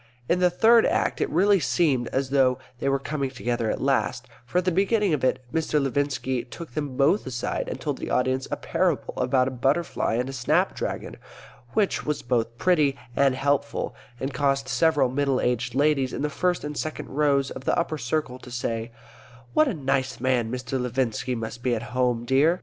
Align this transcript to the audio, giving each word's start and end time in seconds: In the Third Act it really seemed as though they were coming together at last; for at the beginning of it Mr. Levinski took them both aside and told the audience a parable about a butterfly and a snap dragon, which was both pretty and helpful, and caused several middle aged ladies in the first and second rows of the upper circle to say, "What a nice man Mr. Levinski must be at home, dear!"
In 0.27 0.39
the 0.39 0.49
Third 0.49 0.87
Act 0.87 1.21
it 1.21 1.29
really 1.29 1.59
seemed 1.59 2.07
as 2.07 2.31
though 2.31 2.57
they 2.79 2.89
were 2.89 2.97
coming 2.97 3.29
together 3.29 3.69
at 3.69 3.79
last; 3.79 4.27
for 4.47 4.57
at 4.57 4.65
the 4.65 4.71
beginning 4.71 5.13
of 5.13 5.23
it 5.23 5.43
Mr. 5.53 5.79
Levinski 5.79 6.43
took 6.49 6.71
them 6.73 6.97
both 6.97 7.27
aside 7.27 7.69
and 7.69 7.79
told 7.79 7.99
the 7.99 8.09
audience 8.09 8.47
a 8.49 8.55
parable 8.57 9.13
about 9.15 9.47
a 9.47 9.51
butterfly 9.51 10.15
and 10.15 10.27
a 10.27 10.33
snap 10.33 10.73
dragon, 10.75 11.17
which 11.73 12.03
was 12.03 12.23
both 12.23 12.57
pretty 12.57 12.97
and 13.15 13.35
helpful, 13.35 13.93
and 14.19 14.33
caused 14.33 14.67
several 14.67 15.07
middle 15.07 15.39
aged 15.39 15.75
ladies 15.75 16.13
in 16.13 16.23
the 16.23 16.31
first 16.31 16.63
and 16.63 16.75
second 16.79 17.07
rows 17.09 17.51
of 17.51 17.65
the 17.65 17.77
upper 17.77 17.99
circle 17.99 18.39
to 18.39 18.49
say, 18.49 18.91
"What 19.53 19.67
a 19.67 19.73
nice 19.75 20.19
man 20.19 20.51
Mr. 20.51 20.81
Levinski 20.81 21.35
must 21.35 21.61
be 21.61 21.75
at 21.75 21.83
home, 21.93 22.25
dear!" 22.25 22.59